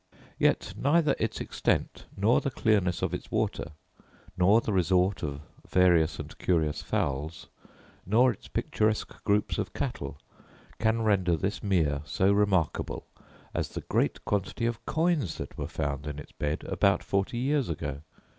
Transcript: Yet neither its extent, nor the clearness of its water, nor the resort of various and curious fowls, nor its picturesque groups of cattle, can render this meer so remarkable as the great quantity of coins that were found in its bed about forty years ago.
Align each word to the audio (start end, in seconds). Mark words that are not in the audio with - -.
Yet 0.39 0.73
neither 0.75 1.13
its 1.19 1.39
extent, 1.39 2.07
nor 2.17 2.41
the 2.41 2.49
clearness 2.49 3.03
of 3.03 3.13
its 3.13 3.29
water, 3.29 3.73
nor 4.35 4.59
the 4.59 4.73
resort 4.73 5.21
of 5.21 5.41
various 5.69 6.17
and 6.17 6.35
curious 6.39 6.81
fowls, 6.81 7.49
nor 8.03 8.31
its 8.33 8.47
picturesque 8.47 9.23
groups 9.23 9.59
of 9.59 9.73
cattle, 9.73 10.17
can 10.79 11.03
render 11.03 11.37
this 11.37 11.61
meer 11.61 12.01
so 12.03 12.31
remarkable 12.31 13.05
as 13.53 13.69
the 13.69 13.81
great 13.81 14.25
quantity 14.25 14.65
of 14.65 14.83
coins 14.87 15.37
that 15.37 15.55
were 15.55 15.67
found 15.67 16.07
in 16.07 16.17
its 16.17 16.31
bed 16.31 16.63
about 16.63 17.03
forty 17.03 17.37
years 17.37 17.69
ago. 17.69 18.01